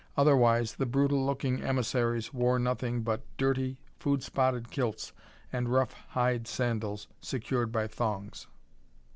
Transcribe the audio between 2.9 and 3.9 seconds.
but dirty,